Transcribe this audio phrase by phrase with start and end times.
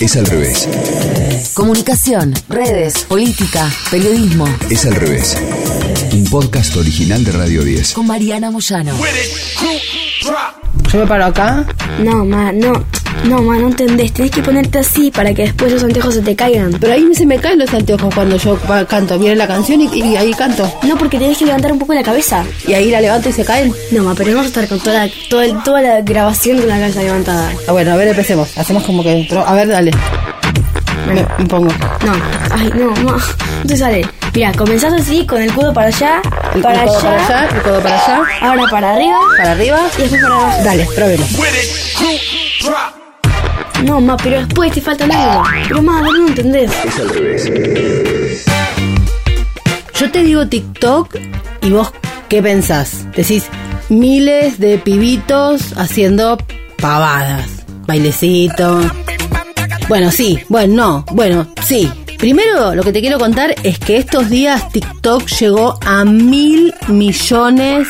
[0.00, 0.66] Es al revés.
[1.54, 4.46] Comunicación, redes, política, periodismo.
[4.70, 5.36] Es al revés.
[6.12, 7.92] Un podcast original de Radio 10.
[7.92, 8.94] Con Mariana Moyano.
[10.90, 11.66] Yo me paro acá.
[12.02, 12.72] No, ma, no.
[13.24, 14.12] No, ma, no entendés.
[14.12, 16.72] Tenés que ponerte así para que después los anteojos se te caigan.
[16.80, 18.58] Pero ahí se me caen los anteojos cuando yo
[18.88, 19.18] canto.
[19.18, 20.70] Viene la canción y, y ahí canto.
[20.82, 22.44] No, porque tenés que levantar un poco la cabeza.
[22.66, 23.72] Y ahí la levanto y se caen.
[23.92, 26.68] No, ma, pero no vamos a estar con toda, la- toda, toda la grabación con
[26.68, 27.52] la cabeza levantada.
[27.68, 28.56] Ah, bueno, a ver, empecemos.
[28.56, 29.26] Hacemos como que...
[29.28, 29.90] pero- A ver, dale.
[31.06, 31.68] Me, me pongo.
[32.06, 32.12] No,
[32.52, 33.12] ay, no, ma.
[33.12, 34.06] No te sale.
[34.34, 36.22] Mira, comenzás así, con el codo para allá,
[36.54, 38.22] El, para, el codo allá, para allá, el codo para allá.
[38.42, 39.78] ahora para arriba Para arriba.
[39.98, 40.64] y después para abajo.
[40.64, 41.28] Dale, probemos.
[43.84, 45.44] No, ma, pero después te falta algo.
[45.68, 46.70] Pero, ma, vos no entendés.
[46.84, 48.44] Es al revés.
[49.94, 51.16] Yo te digo TikTok
[51.62, 51.92] y vos,
[52.28, 53.06] ¿qué pensás?
[53.14, 53.44] Decís,
[53.88, 56.38] miles de pibitos haciendo
[56.80, 57.64] pavadas.
[57.86, 58.80] Bailecito.
[59.88, 60.38] Bueno, sí.
[60.48, 61.04] Bueno, no.
[61.12, 61.90] Bueno, sí.
[62.18, 67.88] Primero, lo que te quiero contar es que estos días TikTok llegó a mil millones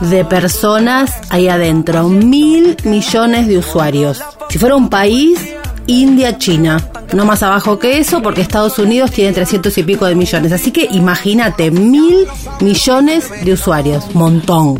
[0.00, 2.08] de personas ahí adentro.
[2.08, 4.20] Mil millones de usuarios.
[4.48, 5.38] Si fuera un país,
[5.86, 6.80] India, China.
[7.12, 10.52] No más abajo que eso, porque Estados Unidos tiene 300 y pico de millones.
[10.52, 12.26] Así que imagínate, mil
[12.60, 14.14] millones de usuarios.
[14.14, 14.78] Montón.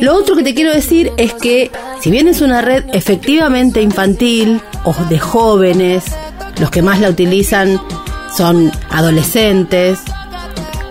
[0.00, 4.60] Lo otro que te quiero decir es que, si bien es una red efectivamente infantil
[4.84, 6.04] o de jóvenes,
[6.60, 7.80] los que más la utilizan
[8.36, 9.98] son adolescentes,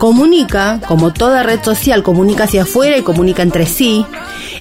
[0.03, 4.05] comunica, como toda red social, comunica hacia afuera y comunica entre sí.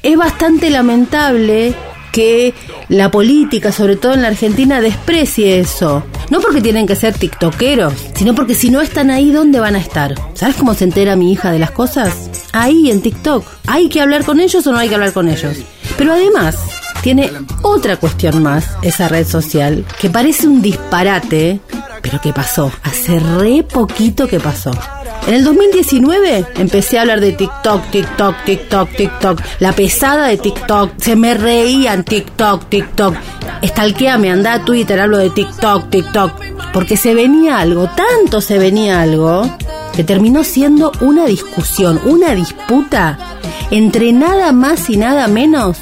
[0.04, 1.74] Es bastante lamentable
[2.12, 2.54] que
[2.88, 6.04] la política, sobre todo en la Argentina, desprecie eso.
[6.30, 9.80] No porque tienen que ser tiktokeros, sino porque si no están ahí, ¿dónde van a
[9.80, 10.14] estar?
[10.34, 12.46] ¿Sabes cómo se entera mi hija de las cosas?
[12.52, 13.44] Ahí, en TikTok.
[13.66, 15.56] ¿Hay que hablar con ellos o no hay que hablar con ellos?
[15.98, 16.56] Pero además,
[17.02, 17.32] tiene
[17.62, 21.58] otra cuestión más, esa red social, que parece un disparate,
[22.00, 22.70] pero que pasó.
[22.84, 24.70] Hace re poquito que pasó.
[25.26, 29.40] En el 2019 empecé a hablar de TikTok, TikTok, TikTok, TikTok.
[29.60, 30.90] La pesada de TikTok.
[30.98, 33.14] Se me reían TikTok, TikTok.
[33.62, 36.32] Estalqueame, anda a Twitter, hablo de TikTok, TikTok.
[36.72, 39.48] Porque se venía algo, tanto se venía algo,
[39.94, 43.18] que terminó siendo una discusión, una disputa
[43.70, 45.78] entre nada más y nada menos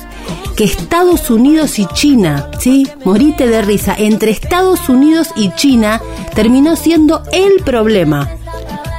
[0.56, 2.86] que Estados Unidos y China, ¿sí?
[3.04, 3.94] Morite de risa.
[3.96, 6.02] Entre Estados Unidos y China
[6.34, 8.28] terminó siendo el problema.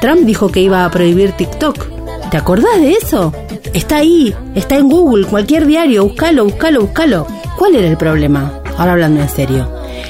[0.01, 1.77] Trump dijo que iba a prohibir TikTok.
[2.31, 3.31] ¿Te acordás de eso?
[3.71, 7.27] Está ahí, está en Google, cualquier diario, búscalo, búscalo, búscalo.
[7.55, 8.51] ¿Cuál era el problema?
[8.79, 9.67] Ahora hablando en serio.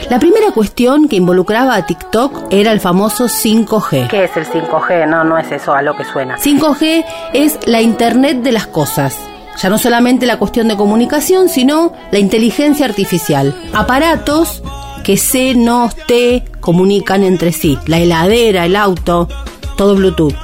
[0.09, 4.07] La primera cuestión que involucraba a TikTok era el famoso 5G.
[4.07, 5.07] ¿Qué es el 5G?
[5.07, 6.38] No, no es eso a lo que suena.
[6.38, 7.03] 5G
[7.34, 9.18] es la Internet de las cosas.
[9.62, 13.53] Ya no solamente la cuestión de comunicación, sino la inteligencia artificial.
[13.74, 14.63] Aparatos
[15.03, 17.78] que se, nos, te comunican entre sí.
[17.88, 19.28] La heladera, el auto,
[19.75, 20.35] todo Bluetooth.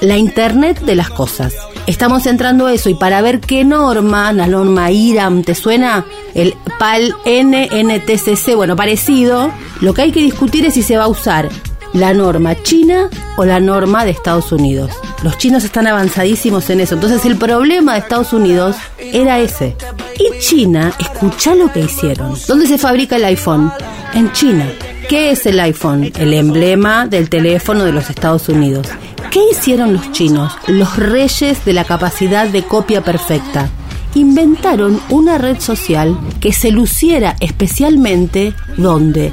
[0.00, 1.54] La Internet de las cosas.
[1.86, 6.06] Estamos entrando a eso y para ver qué norma, la norma IRAM, ¿te suena?
[6.34, 9.50] El PAL NNTCC, bueno, parecido.
[9.80, 11.50] Lo que hay que discutir es si se va a usar
[11.94, 14.90] la norma china o la norma de Estados Unidos.
[15.22, 16.94] Los chinos están avanzadísimos en eso.
[16.94, 19.76] Entonces el problema de Estados Unidos era ese.
[20.18, 22.34] Y China, escucha lo que hicieron.
[22.46, 23.72] ¿Dónde se fabrica el iPhone?
[24.12, 24.66] En China.
[25.08, 26.12] ¿Qué es el iPhone?
[26.18, 28.88] El emblema del teléfono de los Estados Unidos.
[29.30, 30.52] ¿Qué hicieron los chinos?
[30.66, 33.68] Los reyes de la capacidad de copia perfecta.
[34.14, 39.32] Inventaron una red social que se luciera especialmente ¿dónde?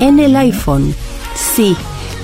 [0.00, 0.94] En el iPhone.
[1.34, 1.76] Sí,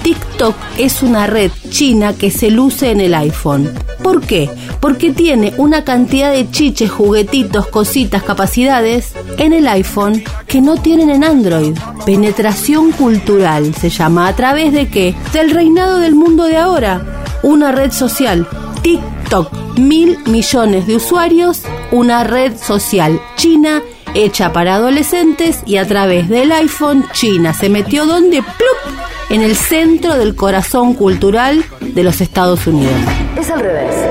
[0.02, 3.70] TikTok es una red china que se luce en el iPhone.
[4.02, 4.50] ¿Por qué?
[4.80, 11.10] Porque tiene una cantidad de chiches, juguetitos, cositas, capacidades en el iPhone que no tienen
[11.10, 11.76] en Android.
[12.06, 14.26] Penetración cultural se llama.
[14.26, 15.14] ¿A través de qué?
[15.32, 17.22] Del reinado del mundo de ahora.
[17.42, 18.48] Una red social.
[18.82, 19.78] TikTok.
[19.78, 21.62] Mil millones de usuarios.
[21.90, 23.82] Una red social china
[24.14, 29.00] hecha para adolescentes y a través del iPhone China se metió donde ¡plup!
[29.30, 32.94] en el centro del corazón cultural de los Estados Unidos.
[33.38, 34.09] Es al revés.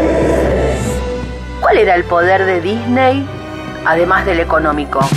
[1.70, 3.24] ¿Cuál era el poder de Disney
[3.86, 5.08] además del económico?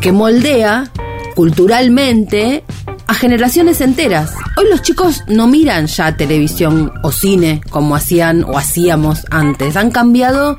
[0.00, 0.90] Que moldea
[1.36, 2.64] culturalmente
[3.06, 4.34] a generaciones enteras.
[4.56, 9.76] Hoy los chicos no miran ya televisión o cine como hacían o hacíamos antes.
[9.76, 10.56] Han cambiado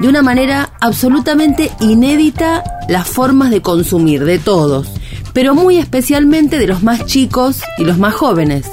[0.00, 4.88] de una manera absolutamente inédita las formas de consumir de todos,
[5.36, 8.64] pero muy especialmente de los más chicos y los más jóvenes.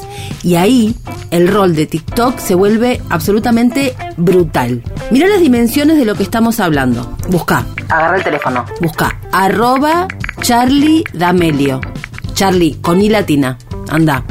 [0.44, 0.95] Y ahí
[1.30, 4.81] el rol de TikTok se vuelve absolutamente brutal.
[5.12, 7.18] Mirá las dimensiones de lo que estamos hablando.
[7.27, 7.65] Busca.
[7.89, 8.63] Agarra el teléfono.
[8.80, 9.19] Busca.
[9.33, 10.07] Arroba
[10.39, 11.81] Charlie D'Amelio.
[12.33, 13.57] Charlie, con I latina.
[13.89, 14.24] Anda.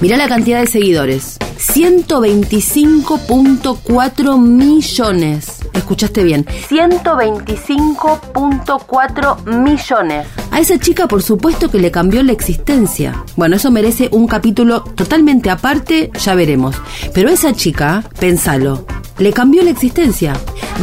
[0.00, 1.38] Mirá la cantidad de seguidores.
[1.58, 5.60] 125.4 millones.
[5.72, 6.44] Escuchaste bien.
[6.44, 10.26] 125.4 millones.
[10.54, 13.24] A esa chica por supuesto que le cambió la existencia.
[13.34, 16.76] Bueno, eso merece un capítulo totalmente aparte, ya veremos.
[17.12, 18.86] Pero esa chica, pensalo,
[19.18, 20.34] le cambió la existencia.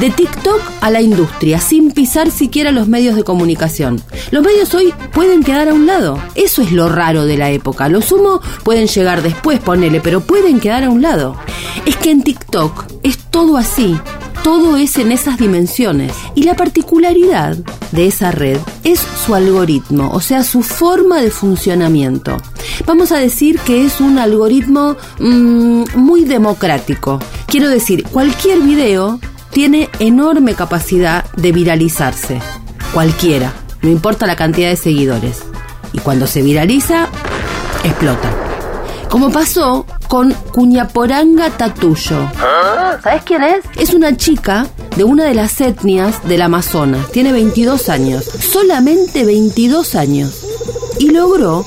[0.02, 4.04] De TikTok a la industria, sin pisar siquiera los medios de comunicación.
[4.32, 6.22] Los medios hoy pueden quedar a un lado.
[6.36, 7.88] Eso es lo raro de la época.
[7.88, 11.38] Lo sumo pueden llegar después, ponele, pero pueden quedar a un lado.
[11.86, 13.98] Es que en TikTok es todo así.
[14.44, 16.14] Todo es en esas dimensiones.
[16.34, 17.58] Y la particularidad
[17.92, 22.38] de esa red es su algoritmo, o sea, su forma de funcionamiento.
[22.86, 27.20] Vamos a decir que es un algoritmo mmm, muy democrático.
[27.46, 29.20] Quiero decir, cualquier video
[29.52, 32.40] tiene enorme capacidad de viralizarse.
[32.94, 35.44] Cualquiera, no importa la cantidad de seguidores.
[35.94, 37.10] Y cuando se viraliza,
[37.84, 38.30] explota.
[39.10, 42.30] Como pasó con Cuñaporanga Tatuyo.
[43.02, 43.64] ¿Sabes quién es?
[43.78, 44.68] Es una chica
[44.98, 47.10] de una de las etnias del Amazonas.
[47.14, 48.26] Tiene 22 años.
[48.26, 50.46] Solamente 22 años.
[51.00, 51.66] Y logró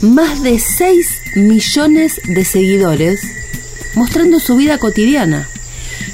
[0.00, 3.20] más de 6 millones de seguidores
[3.96, 5.48] mostrando su vida cotidiana.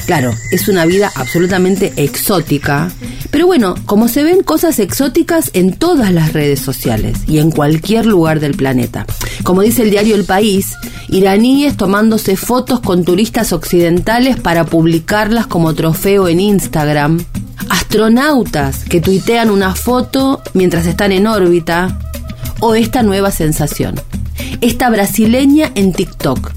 [0.08, 2.90] Claro, es una vida absolutamente exótica,
[3.30, 8.06] pero bueno, como se ven cosas exóticas en todas las redes sociales y en cualquier
[8.06, 9.04] lugar del planeta.
[9.42, 10.72] Como dice el diario El País,
[11.08, 17.22] iraníes tomándose fotos con turistas occidentales para publicarlas como trofeo en Instagram,
[17.68, 21.98] astronautas que tuitean una foto mientras están en órbita,
[22.60, 24.00] o esta nueva sensación,
[24.62, 26.52] esta brasileña en TikTok,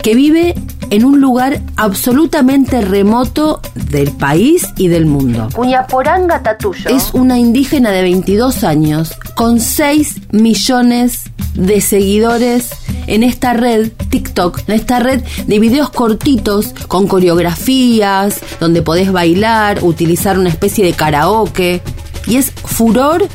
[0.00, 0.54] que vive
[0.92, 5.48] en un lugar absolutamente remoto del país y del mundo.
[5.54, 6.90] Cuñaporanga Tatuyo.
[6.90, 12.72] Es una indígena de 22 años con 6 millones de seguidores
[13.06, 19.82] en esta red TikTok, en esta red de videos cortitos con coreografías, donde podés bailar,
[19.82, 21.80] utilizar una especie de karaoke.
[22.26, 23.26] Y es furor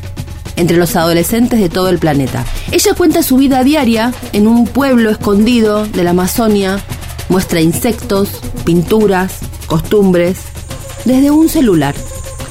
[0.57, 2.45] entre los adolescentes de todo el planeta.
[2.71, 6.80] Ella cuenta su vida diaria en un pueblo escondido de la Amazonia,
[7.29, 8.29] muestra insectos,
[8.65, 9.33] pinturas,
[9.68, 10.39] costumbres,
[11.06, 11.95] desde un celular,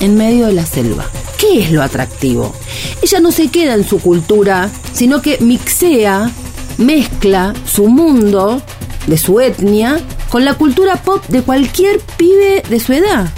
[0.00, 1.05] en medio de la selva.
[1.38, 2.55] ¿Qué es lo atractivo?
[3.02, 6.31] Ella no se queda en su cultura, sino que mixea,
[6.78, 8.62] mezcla su mundo,
[9.06, 10.00] de su etnia,
[10.31, 13.28] con la cultura pop de cualquier pibe de su edad.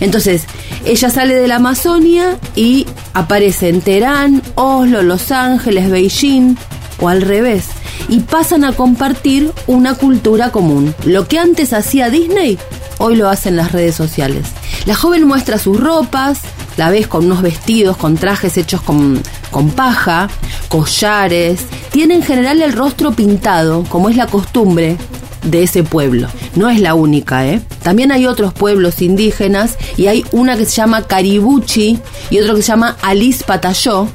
[0.00, 0.44] Entonces,
[0.84, 6.56] ella sale de la Amazonia y aparece en Teherán, Oslo, Los Ángeles, Beijing
[7.00, 7.64] o al revés.
[8.08, 10.94] Y pasan a compartir una cultura común.
[11.04, 12.58] Lo que antes hacía Disney,
[12.98, 14.46] hoy lo hacen las redes sociales.
[14.86, 16.40] La joven muestra sus ropas,
[16.76, 19.20] la ves con unos vestidos, con trajes hechos con,
[19.50, 20.28] con paja,
[20.68, 21.60] collares.
[21.90, 24.96] Tiene en general el rostro pintado, como es la costumbre
[25.42, 26.28] de ese pueblo.
[26.54, 27.60] No es la única, ¿eh?
[27.82, 31.98] También hay otros pueblos indígenas y hay una que se llama Caribuchi
[32.30, 34.08] y otro que se llama Alice Patayó,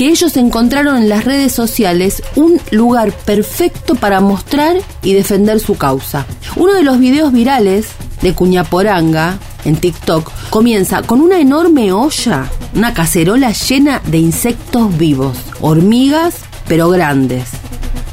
[0.00, 5.76] que ellos encontraron en las redes sociales un lugar perfecto para mostrar y defender su
[5.76, 6.24] causa.
[6.56, 7.88] Uno de los videos virales
[8.22, 15.36] de Cuñaporanga en TikTok comienza con una enorme olla, una cacerola llena de insectos vivos,
[15.60, 16.36] hormigas
[16.66, 17.50] pero grandes.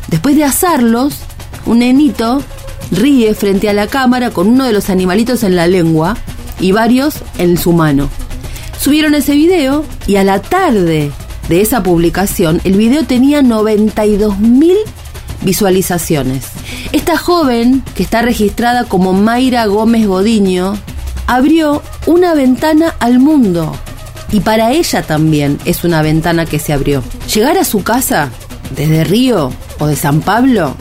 [0.10, 1.14] Después de asarlos,
[1.66, 2.44] un nenito
[2.92, 6.18] ríe frente a la cámara con uno de los animalitos en la lengua
[6.60, 8.10] y varios en su mano.
[8.78, 11.14] Subieron ese video y a la tarde
[11.50, 14.78] de esa publicación el video tenía 92 mil
[15.42, 16.46] visualizaciones.
[16.92, 20.78] Esta joven, que está registrada como Mayra Gómez Godiño,
[21.26, 23.76] abrió una ventana al mundo.
[24.32, 27.04] Y para ella también es una ventana que se abrió.
[27.34, 28.30] Llegar a su casa,
[28.76, 30.76] desde Río o de San Pablo,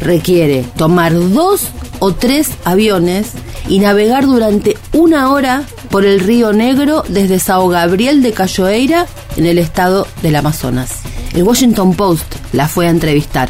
[0.00, 1.68] requiere tomar dos
[1.98, 3.32] o tres aviones
[3.68, 9.06] y navegar durante una hora por el río Negro desde Sao Gabriel de Cayoeira
[9.36, 11.00] en el estado del Amazonas.
[11.34, 13.48] El Washington Post la fue a entrevistar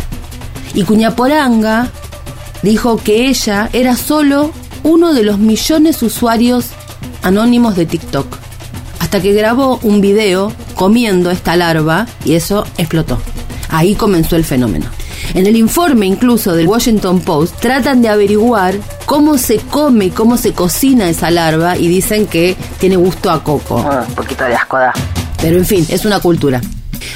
[0.74, 1.88] y Cuñaporanga
[2.62, 4.50] dijo que ella era solo
[4.82, 6.66] uno de los millones de usuarios
[7.22, 8.26] anónimos de TikTok.
[9.00, 13.18] Hasta que grabó un video comiendo esta larva y eso explotó.
[13.68, 14.86] Ahí comenzó el fenómeno.
[15.34, 18.74] En el informe incluso del Washington Post tratan de averiguar
[19.06, 23.42] cómo se come y cómo se cocina esa larva y dicen que tiene gusto a
[23.42, 23.76] coco.
[23.76, 24.92] un poquito de asco da.
[25.44, 26.62] Pero en fin, es una cultura.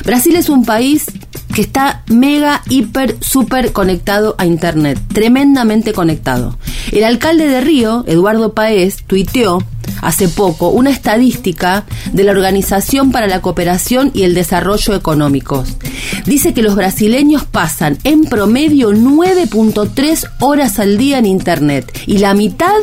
[0.05, 1.07] Brasil es un país
[1.55, 6.59] que está mega, hiper, súper conectado a Internet, tremendamente conectado.
[6.93, 9.65] El alcalde de Río, Eduardo Paez, tuiteó
[10.03, 15.79] hace poco una estadística de la Organización para la Cooperación y el Desarrollo Económicos.
[16.27, 22.35] Dice que los brasileños pasan en promedio 9.3 horas al día en Internet y la
[22.35, 22.77] mitad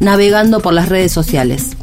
[0.00, 1.78] navegando por las redes sociales.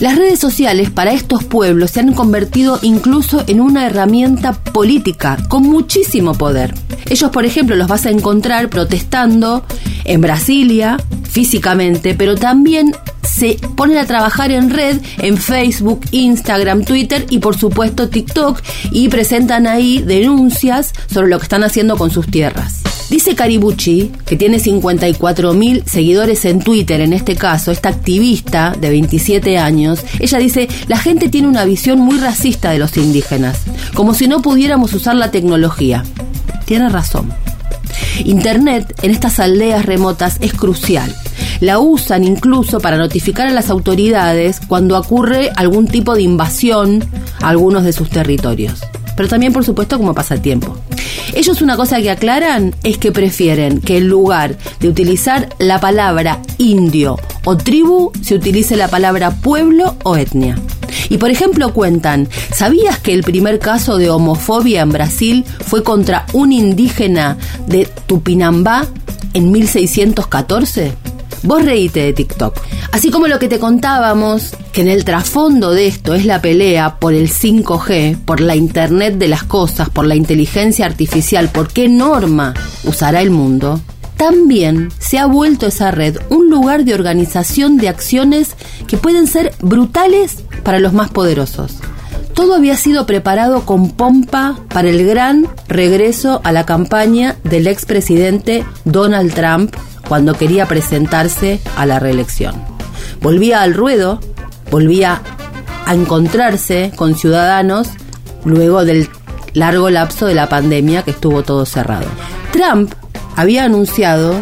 [0.00, 5.64] Las redes sociales para estos pueblos se han convertido incluso en una herramienta política con
[5.64, 6.74] muchísimo poder.
[7.10, 9.62] Ellos, por ejemplo, los vas a encontrar protestando
[10.04, 10.96] en Brasilia,
[11.30, 12.92] físicamente, pero también
[13.22, 18.58] se ponen a trabajar en red, en Facebook, Instagram, Twitter y por supuesto TikTok
[18.90, 22.80] y presentan ahí denuncias sobre lo que están haciendo con sus tierras.
[23.10, 28.88] Dice Caribucci, que tiene 54 mil seguidores en Twitter en este caso, esta activista de
[28.88, 33.62] 27 años, ella dice, la gente tiene una visión muy racista de los indígenas,
[33.94, 36.04] como si no pudiéramos usar la tecnología.
[36.66, 37.32] Tiene razón.
[38.24, 41.12] Internet en estas aldeas remotas es crucial.
[41.58, 47.04] La usan incluso para notificar a las autoridades cuando ocurre algún tipo de invasión
[47.42, 48.80] a algunos de sus territorios.
[49.20, 50.78] Pero también, por supuesto, como pasatiempo.
[51.34, 56.40] Ellos una cosa que aclaran es que prefieren que en lugar de utilizar la palabra
[56.56, 60.56] indio o tribu, se utilice la palabra pueblo o etnia.
[61.10, 66.24] Y por ejemplo cuentan, ¿sabías que el primer caso de homofobia en Brasil fue contra
[66.32, 67.36] un indígena
[67.66, 68.86] de Tupinambá
[69.34, 70.94] en 1614?
[71.42, 72.60] Vos reíte de TikTok.
[72.92, 76.98] Así como lo que te contábamos, que en el trasfondo de esto es la pelea
[76.98, 81.88] por el 5G, por la Internet de las cosas, por la inteligencia artificial, por qué
[81.88, 82.54] norma
[82.84, 83.80] usará el mundo,
[84.20, 88.50] también se ha vuelto esa red un lugar de organización de acciones
[88.86, 91.76] que pueden ser brutales para los más poderosos.
[92.34, 98.64] Todo había sido preparado con pompa para el gran regreso a la campaña del expresidente
[98.84, 99.74] Donald Trump
[100.10, 102.56] cuando quería presentarse a la reelección.
[103.22, 104.18] Volvía al ruedo,
[104.68, 105.22] volvía
[105.86, 107.90] a encontrarse con ciudadanos
[108.44, 109.08] luego del
[109.54, 112.06] largo lapso de la pandemia que estuvo todo cerrado.
[112.52, 112.92] Trump
[113.36, 114.34] había anunciado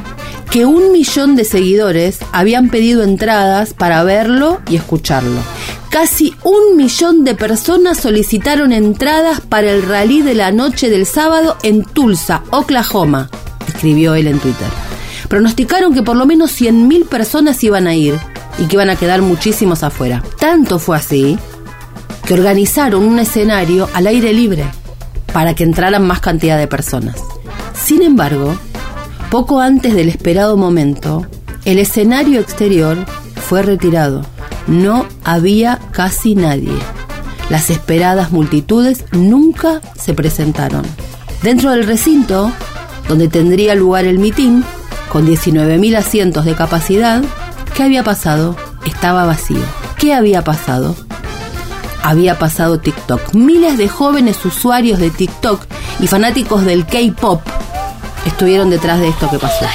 [0.51, 5.43] que un millón de seguidores habían pedido entradas para verlo y escucharlo.
[5.91, 11.59] Casi un millón de personas solicitaron entradas para el rally de la noche del sábado
[11.63, 13.29] en Tulsa, Oklahoma,
[13.67, 14.88] escribió él en Twitter
[15.29, 18.19] pronosticaron que por lo menos 100.000 personas iban a ir
[18.59, 20.23] y que iban a quedar muchísimos afuera.
[20.39, 21.39] Tanto fue así
[22.27, 24.65] que organizaron un escenario al aire libre
[25.33, 27.17] para que entraran más cantidad de personas.
[27.75, 28.57] Sin embargo,
[29.31, 31.27] poco antes del esperado momento,
[31.65, 32.99] el escenario exterior
[33.35, 34.23] fue retirado.
[34.67, 36.73] No había casi nadie.
[37.51, 40.83] Las esperadas multitudes nunca se presentaron.
[41.43, 42.53] Dentro del recinto,
[43.09, 44.65] donde tendría lugar el mitin,
[45.09, 47.23] con 19.000 asientos de capacidad,
[47.75, 48.57] ¿qué había pasado?
[48.87, 49.63] Estaba vacío.
[49.99, 50.95] ¿Qué había pasado?
[52.03, 53.35] Había pasado TikTok.
[53.35, 55.65] Miles de jóvenes usuarios de TikTok
[56.01, 57.43] y fanáticos del K-Pop
[58.27, 59.67] estuvieron detrás de esto que pasó.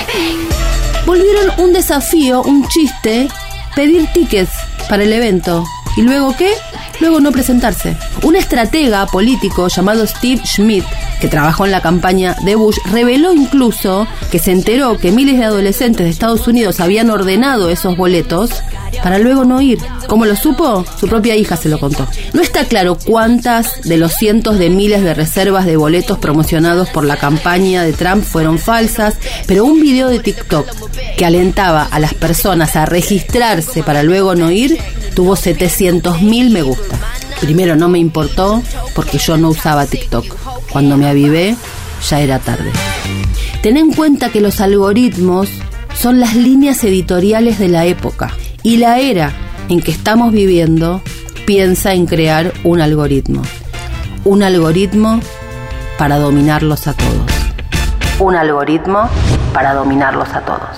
[1.05, 3.27] Volvieron un desafío, un chiste,
[3.75, 4.51] pedir tickets
[4.87, 5.65] para el evento.
[5.97, 6.53] ¿Y luego qué?
[6.99, 7.97] Luego no presentarse.
[8.23, 10.85] Un estratega político llamado Steve Schmidt
[11.23, 15.45] que trabajó en la campaña de Bush, reveló incluso que se enteró que miles de
[15.45, 18.51] adolescentes de Estados Unidos habían ordenado esos boletos
[19.01, 19.79] para luego no ir.
[20.07, 20.83] ¿Cómo lo supo?
[20.99, 22.09] Su propia hija se lo contó.
[22.33, 27.05] No está claro cuántas de los cientos de miles de reservas de boletos promocionados por
[27.05, 29.15] la campaña de Trump fueron falsas,
[29.47, 30.67] pero un video de TikTok
[31.15, 34.77] que alentaba a las personas a registrarse para luego no ir
[35.15, 36.99] tuvo 700 mil me gusta.
[37.43, 38.63] Primero no me importó
[38.95, 40.25] porque yo no usaba TikTok.
[40.71, 41.57] Cuando me avivé,
[42.07, 42.71] ya era tarde.
[43.61, 45.49] Ten en cuenta que los algoritmos
[45.93, 48.31] son las líneas editoriales de la época
[48.63, 49.33] y la era
[49.67, 51.01] en que estamos viviendo
[51.45, 53.41] piensa en crear un algoritmo.
[54.23, 55.19] Un algoritmo
[55.97, 57.29] para dominarlos a todos.
[58.19, 59.09] Un algoritmo
[59.53, 60.77] para dominarlos a todos.